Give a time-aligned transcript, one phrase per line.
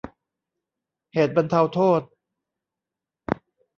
[1.13, 2.01] เหตุบรรเทาโทษ